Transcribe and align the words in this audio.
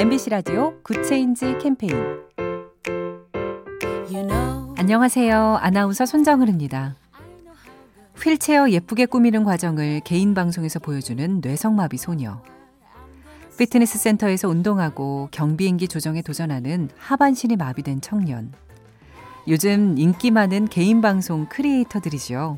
MBC 0.00 0.30
라디오 0.30 0.80
Good 0.82 1.12
Change 1.12 1.58
캠페인 1.60 1.92
안녕하세요. 4.78 5.58
아나운서 5.60 6.06
손정은입니다. 6.06 6.96
휠체어 8.16 8.70
예쁘게 8.70 9.04
꾸미는 9.04 9.44
과정을 9.44 10.00
개인 10.00 10.32
방송에서 10.32 10.78
보여주는 10.78 11.42
뇌성마비 11.42 11.98
소녀. 11.98 12.42
피트니스 13.58 13.98
센터에서 13.98 14.48
운동하고 14.48 15.28
경비행기 15.32 15.86
조종에 15.86 16.22
도전하는 16.22 16.88
하반신이 16.96 17.56
마비된 17.56 18.00
청년. 18.00 18.54
요즘 19.48 19.98
인기 19.98 20.30
많은 20.30 20.68
개인 20.68 21.02
방송 21.02 21.44
크리에이터들이죠. 21.50 22.56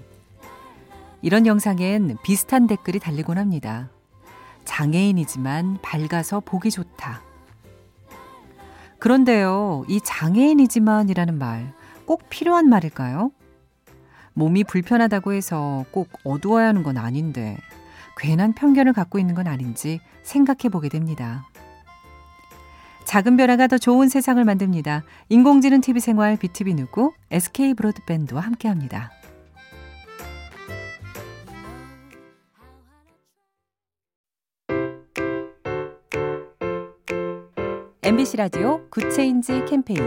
이런 1.23 1.47
영상엔 1.49 2.19
비슷한 2.23 2.69
댓글이 2.69 3.01
달리곤 3.01 3.37
합니다. 3.37 3.91
장애인이지만 4.65 5.79
밝아서 5.83 6.39
보기 6.39 6.71
좋다. 6.71 7.32
그런데요, 9.03 9.85
이 9.89 10.01
장애인이지만이라는 10.01 11.39
말 11.39 11.83
꼭 12.13 12.29
필요한 12.29 12.69
말일까요? 12.69 13.31
몸이 14.35 14.65
불편하다고 14.65 15.33
해서 15.33 15.85
꼭 15.91 16.11
어두워야 16.25 16.69
하는 16.69 16.83
건 16.83 16.97
아닌데, 16.99 17.57
괜한 18.17 18.53
편견을 18.53 18.93
갖고 18.93 19.19
있는 19.19 19.35
건 19.35 19.47
아닌지 19.47 20.01
생각해 20.23 20.69
보게 20.71 20.89
됩니다. 20.89 21.47
작은 23.05 23.37
변화가 23.37 23.67
더 23.67 23.79
좋은 23.79 24.09
세상을 24.09 24.43
만듭니다. 24.45 25.05
인공지능 25.29 25.81
TV 25.81 26.01
생활 26.01 26.37
BTV 26.37 26.75
누구 26.75 27.13
SK 27.31 27.75
브로드밴드와 27.75 28.41
함께합니다. 28.43 29.11
MBC 38.13 38.37
라디오 38.37 38.87
Good 38.91 39.20
Change 39.20 39.65
캠페인. 39.65 39.99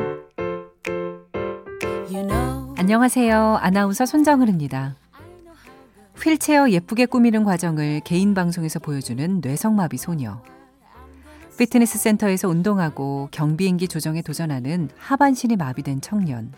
안녕하세요. 2.78 3.58
아나운서 3.60 4.06
손정은입니다. 4.06 4.96
휠체어 6.16 6.70
예쁘게 6.70 7.08
꾸미는 7.08 7.44
과정을 7.44 8.02
개인 8.02 8.36
방송에서 8.36 8.78
보여주는 8.78 9.42
뇌성마비 9.44 9.98
소녀. 9.98 10.44
피트니스 11.58 11.98
센터에서 11.98 12.48
운동하고 12.48 13.30
경비행기 13.32 13.88
조종에 13.88 14.22
도전하는 14.22 14.90
하반신이 15.00 15.56
마비된 15.56 16.02
청년. 16.02 16.54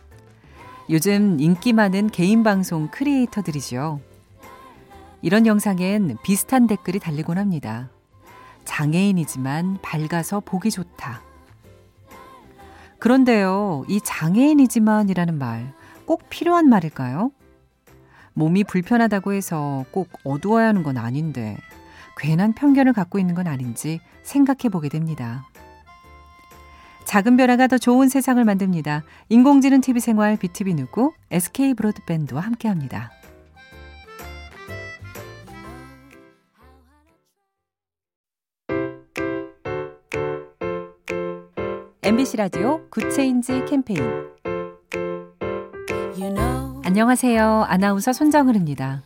요즘 0.89 1.39
인기 1.39 1.71
많은 1.71 2.09
개인 2.09 2.43
방송 2.43 2.89
크리에이터들이죠. 2.91 4.01
이런 5.21 5.47
영상엔 5.47 6.17
비슷한 6.23 6.67
댓글이 6.67 6.99
달리곤 6.99 7.37
합니다. 7.37 7.89
장애인이지만 8.65 9.77
밝아서 9.81 10.41
보기 10.41 10.71
좋다. 10.71 11.27
그런데요, 12.99 13.85
이 13.87 14.01
장애인이지만이라는 14.01 15.37
말 15.37 15.77
꼭 16.07 16.29
필요한 16.29 16.69
말일까요? 16.69 17.31
몸이 18.33 18.63
불편하다고 18.63 19.33
해서 19.33 19.83
꼭 19.91 20.07
어두워야 20.23 20.69
하는 20.69 20.81
건 20.81 20.97
아닌데, 20.97 21.57
괜한 22.17 22.53
편견을 22.53 22.93
갖고 22.93 23.19
있는 23.19 23.35
건 23.35 23.45
아닌지 23.45 23.99
생각해 24.23 24.69
보게 24.71 24.87
됩니다. 24.89 25.45
작은 27.05 27.35
변화가 27.37 27.67
더 27.67 27.77
좋은 27.77 28.07
세상을 28.09 28.43
만듭니다. 28.43 29.03
인공지능 29.29 29.81
TV 29.81 29.99
생활 29.99 30.37
BTV 30.37 30.75
누구 30.75 31.13
SK 31.29 31.73
브로드밴드와 31.73 32.41
함께 32.41 32.69
합니다. 32.69 33.11
MBC 42.08 42.38
라디오 42.38 42.88
Good 42.89 43.20
Change 43.20 43.66
캠페인 43.67 44.00
you 46.17 46.33
know. 46.33 46.81
안녕하세요. 46.86 47.65
아나운서 47.67 48.14
손정은입니다. 48.14 49.04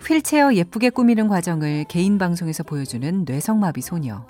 휠체어 0.00 0.54
예쁘게 0.54 0.88
꾸미는 0.88 1.28
과정을 1.28 1.84
개인 1.84 2.16
방송에서 2.16 2.62
보여주는 2.62 3.26
뇌성마비 3.26 3.82
소녀. 3.82 4.26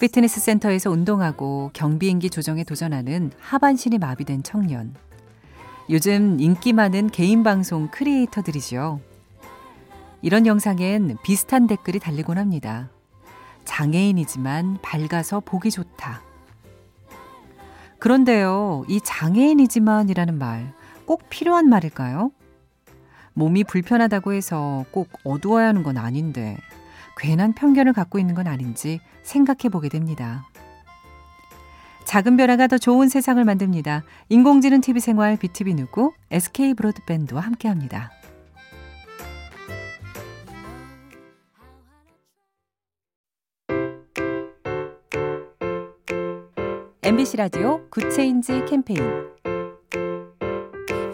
피트니스 0.00 0.40
센터에서 0.40 0.90
운동하고 0.90 1.70
경비행기 1.74 2.28
조종에 2.28 2.64
도전하는 2.64 3.30
하반신이 3.38 3.98
마비된 3.98 4.42
청년. 4.42 4.96
요즘 5.90 6.40
인기 6.40 6.72
많은 6.72 7.10
개인 7.10 7.44
방송 7.44 7.86
크리에이터들이죠. 7.92 8.98
이런 10.22 10.46
영상엔 10.48 11.18
비슷한 11.22 11.68
댓글이 11.68 12.00
달리곤 12.00 12.36
합니다. 12.36 12.90
장애인이지만 13.64 14.78
밝아서 14.82 15.38
보기 15.38 15.70
좋다. 15.70 16.31
그런데요, 18.02 18.84
이 18.88 19.00
장애인이지만이라는 19.00 20.38
말 20.38 20.82
꼭 21.12 21.28
필요한 21.28 21.68
말일까요? 21.68 22.30
몸이 23.34 23.64
불편하다고 23.64 24.32
해서 24.32 24.84
꼭 24.90 25.10
어두워야 25.24 25.68
하는 25.68 25.82
건 25.82 25.96
아닌데, 25.98 26.56
괜한 27.16 27.52
편견을 27.52 27.92
갖고 27.92 28.18
있는 28.18 28.34
건 28.34 28.46
아닌지 28.46 29.00
생각해 29.22 29.68
보게 29.70 29.88
됩니다. 29.88 30.46
작은 32.04 32.36
변화가 32.36 32.66
더 32.66 32.78
좋은 32.78 33.08
세상을 33.08 33.42
만듭니다. 33.44 34.04
인공지능 34.28 34.80
TV 34.80 35.00
생활 35.00 35.36
BTV 35.36 35.74
누구 35.74 36.12
SK 36.30 36.74
브로드밴드와 36.74 37.40
함께합니다. 37.40 38.10
MBC 47.12 47.36
라디오 47.36 47.86
Good 47.90 48.20
Change 48.20 48.64
캠페인 48.64 49.02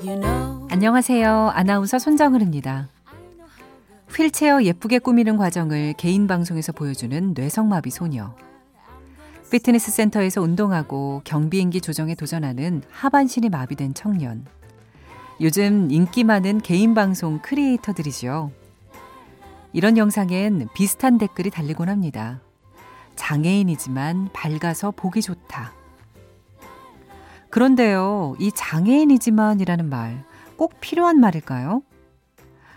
you 0.01 0.21
know. 0.21 0.69
안녕하세요. 0.71 1.51
아나운서 1.53 1.99
손정은입니다. 1.99 2.89
휠체어 4.09 4.63
예쁘게 4.63 5.01
꾸미는 5.01 5.37
과정을 5.37 5.95
개인 5.95 6.29
방송에서 6.29 6.71
보여주는 6.71 7.35
뇌성마비 7.37 7.91
소녀. 7.91 8.37
피트니스 9.51 9.91
센터에서 9.91 10.41
운동하고 10.41 11.23
경비행기 11.25 11.81
조종에 11.81 12.15
도전하는 12.15 12.83
하반신이 12.93 13.49
마비된 13.49 13.95
청년. 13.95 14.47
요즘 15.41 15.91
인기 15.91 16.23
많은 16.23 16.61
개인 16.61 16.95
방송 16.95 17.41
크리에이터들이죠. 17.43 18.53
이런 19.73 19.99
영상엔 19.99 20.69
비슷한 20.75 21.19
댓글이 21.19 21.51
달리곤 21.51 21.89
합니다. 21.89 22.41
장애인이지만 23.17 24.29
밝아서 24.33 24.93
보기 24.93 25.23
좋다. 25.23 25.77
그런데요, 27.51 28.37
이 28.39 28.53
장애인이지만이라는 28.53 29.89
말 29.89 30.29
꼭 30.59 30.81
필요한 30.81 31.21
말일까요? 31.21 31.83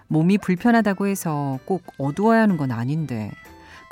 몸이 0.07 0.37
불편하다고 0.37 1.07
해서 1.07 1.57
꼭 1.65 1.81
어두워야 1.97 2.43
하는 2.43 2.55
건 2.55 2.71
아닌데, 2.71 3.31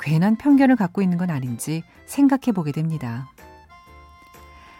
괜한 0.00 0.36
편견을 0.36 0.76
갖고 0.76 1.02
있는 1.02 1.18
건 1.18 1.28
아닌지 1.28 1.82
생각해 2.06 2.52
보게 2.54 2.70
됩니다. 2.72 3.28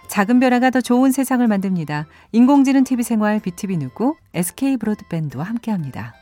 작은 0.08 0.38
변화가 0.40 0.70
더 0.70 0.80
좋은 0.80 1.10
세상을 1.10 1.46
만듭니다. 1.46 2.06
인공지능 2.32 2.84
TV 2.84 3.02
생활 3.02 3.40
BTV 3.40 3.78
누구 3.78 4.16
SK 4.32 4.76
브로드밴드와 4.76 5.44
함께 5.44 5.72
합니다. 5.72 6.14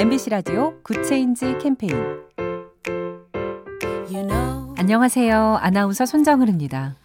MBC 0.00 0.30
라디오 0.30 0.80
Good 0.82 1.12
Change 1.12 1.58
캠페인 1.60 1.92
you 4.08 4.26
know. 4.26 4.74
안녕하세요. 4.78 5.58
아나운서 5.60 6.06
손정은입니다. 6.06 6.96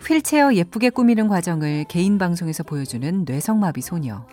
휠체어 0.00 0.54
예쁘게 0.54 0.88
꾸미는 0.88 1.28
과정을 1.28 1.84
개인 1.84 2.16
방송에서 2.16 2.62
보여주는 2.62 3.26
뇌성마비 3.26 3.82
소녀. 3.82 4.26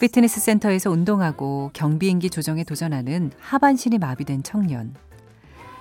피트니스 0.00 0.40
센터에서 0.40 0.90
운동하고 0.90 1.70
경비행기 1.74 2.28
조종에 2.28 2.64
도전하는 2.64 3.30
하반신이 3.38 3.98
마비된 3.98 4.42
청년. 4.42 4.96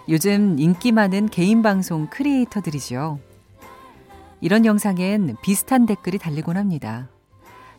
요즘 0.09 0.59
인기 0.59 0.91
많은 0.91 1.29
개인 1.29 1.63
방송 1.63 2.05
크리에이터들이죠. 2.11 3.17
이런 4.41 4.65
영상엔 4.67 5.37
비슷한 5.41 5.87
댓글이 5.87 6.19
달리곤 6.19 6.55
합니다. 6.55 7.09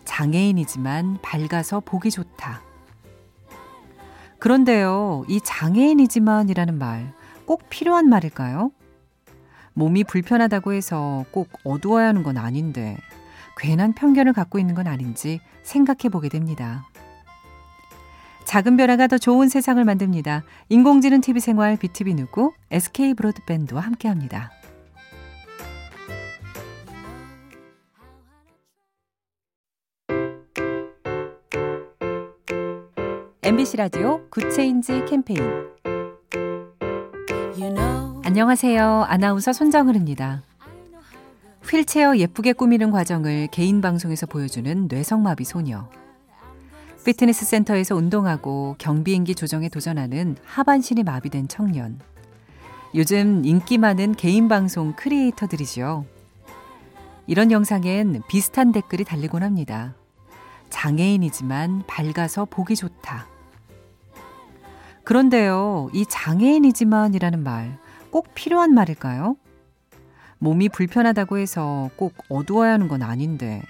장애인이지만 0.04 1.18
밝아서 1.22 1.78
보기 1.78 2.10
좋다. 2.10 2.71
그런데요, 4.42 5.24
이 5.28 5.40
장애인이지만이라는 5.40 6.78
말 6.78 7.22
꼭 7.52 7.68
필요한 7.68 8.08
말일까요? 8.08 8.70
몸이 9.74 10.04
불편하다고 10.04 10.72
해서 10.72 11.24
꼭 11.30 11.50
어두워야 11.64 12.08
하는 12.08 12.22
건 12.22 12.36
아닌데, 12.38 12.96
괜한 13.56 13.92
편견을 13.92 14.32
갖고 14.32 14.58
있는 14.58 14.74
건 14.74 14.86
아닌지 14.86 15.40
생각해 15.62 16.08
보게 16.10 16.28
됩니다. 16.28 16.88
작은 18.44 18.76
변화가 18.76 19.06
더 19.06 19.18
좋은 19.18 19.48
세상을 19.48 19.82
만듭니다. 19.84 20.44
인공지능 20.68 21.20
TV 21.20 21.40
생활 21.40 21.76
BTV 21.76 22.14
누구 22.14 22.52
SK 22.70 23.14
브로드밴드와 23.14 23.80
함께합니다. 23.82 24.50
MBC 33.44 33.76
라디오 33.76 34.24
Good 34.30 34.60
Change 34.60 35.04
캠페인 35.06 35.40
안녕하세요. 38.24 39.06
아나운서 39.08 39.52
손정은입니다. 39.52 40.44
휠체어 41.64 42.18
예쁘게 42.18 42.52
꾸미는 42.52 42.92
과정을 42.92 43.48
개인 43.48 43.80
방송에서 43.80 44.26
보여주는 44.26 44.86
뇌성마비 44.88 45.42
소녀. 45.42 45.90
피트니스 47.04 47.44
센터에서 47.44 47.96
운동하고 47.96 48.76
경비행기 48.78 49.34
조종에 49.34 49.68
도전하는 49.68 50.36
하반신이 50.44 51.02
마비된 51.02 51.48
청년. 51.48 51.98
요즘 52.94 53.44
인기 53.44 53.76
많은 53.76 54.14
개인 54.14 54.46
방송 54.46 54.92
크리에이터들이죠. 54.94 56.06
이런 57.26 57.50
영상엔 57.50 58.22
비슷한 58.28 58.70
댓글이 58.70 59.02
달리곤 59.02 59.42
합니다. 59.42 59.96
장애인이지만 60.70 61.82
밝아서 61.88 62.44
보기 62.44 62.76
좋다. 62.76 63.31
그런데요, 65.12 65.90
이 65.92 66.06
장애인이지만이라는 66.06 67.42
말 67.42 67.82
꼭 68.12 68.34
필요한 68.34 68.74
말일까요? 68.74 69.36
몸이 70.38 70.68
불편하다고 70.68 71.38
해서 71.38 71.88
꼭 71.96 72.12
어두워야 72.28 72.74
하는 72.74 72.86
건 72.86 73.02
아닌데 73.02 73.62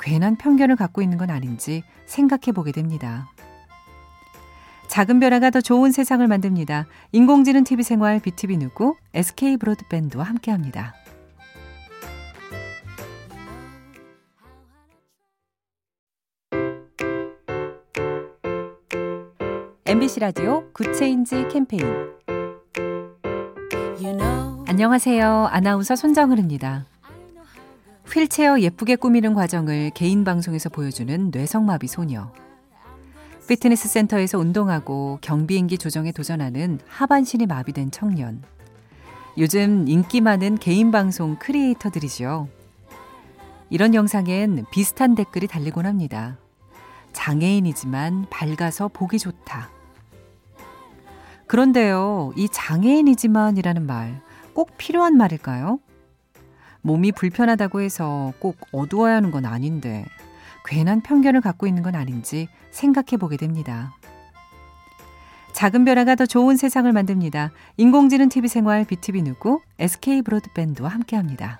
괜한 0.00 0.36
편견을 0.36 0.76
갖고 0.76 1.02
있는 1.02 1.18
건 1.18 1.28
아닌지 1.28 1.82
생각해 2.06 2.52
보게 2.54 2.72
됩니다. 2.72 3.28
작은 4.88 5.18
변화가 5.20 5.50
더 5.50 5.60
좋은 5.60 5.92
세상을 5.92 6.26
만듭니다. 6.26 6.86
인공지능 7.12 7.64
TV 7.64 7.82
생활 7.82 8.20
BTV 8.20 8.58
누구 8.58 8.96
SK 9.12 9.56
브로드밴드와 9.56 10.24
함께 10.24 10.52
합니다. 10.52 10.94
MBC 19.90 20.20
라디오 20.20 20.70
Good 20.72 21.02
Change 21.02 21.48
캠페인 21.50 21.82
안녕하세요. 24.68 25.48
아나운서 25.50 25.96
손정은입니다. 25.96 26.86
휠체어 28.06 28.60
예쁘게 28.60 28.94
꾸미는 28.94 29.34
과정을 29.34 29.90
개인 29.90 30.22
방송에서 30.22 30.68
보여주는 30.68 31.32
뇌성마비 31.32 31.88
소녀. 31.88 32.32
피트니스 33.48 33.88
센터에서 33.88 34.38
운동하고 34.38 35.18
경비행기 35.22 35.76
조종에 35.76 36.12
도전하는 36.12 36.78
하반신이 36.86 37.46
마비된 37.46 37.90
청년. 37.90 38.44
요즘 39.38 39.88
인기 39.88 40.20
많은 40.20 40.58
개인 40.58 40.92
방송 40.92 41.34
크리에이터들이죠. 41.40 42.46
이런 43.70 43.96
영상엔 43.96 44.66
비슷한 44.70 45.16
댓글이 45.16 45.48
달리곤 45.48 45.84
합니다. 45.84 46.38
장애인이지만 47.12 48.26
밝아서 48.30 48.86
보기 48.86 49.18
좋다. 49.18 49.79
그런데요, 51.50 52.32
이 52.36 52.48
장애인이지만이라는 52.48 53.86
말 53.86 54.30
꼭 54.60 54.76
필요한 54.76 55.16
말일까요? 55.16 55.78
몸이 56.82 57.12
불편하다고 57.12 57.80
해서 57.80 58.32
꼭 58.38 58.58
어두워야 58.72 59.16
하는 59.16 59.30
건 59.30 59.44
아닌데 59.44 60.04
괜한 60.64 61.00
편견을 61.00 61.40
갖고 61.40 61.66
있는 61.66 61.82
건 61.82 61.94
아닌지 61.94 62.48
생각해 62.70 63.16
보게 63.18 63.36
됩니다. 63.36 63.94
작은 65.52 65.84
변화가 65.84 66.14
더 66.14 66.26
좋은 66.26 66.56
세상을 66.56 66.90
만듭니다. 66.92 67.52
인공지능 67.76 68.28
TV 68.28 68.48
생활 68.48 68.84
BTV 68.84 69.22
누구 69.22 69.60
SK 69.78 70.22
브로드밴드와 70.22 70.88
함께합니다. 70.88 71.58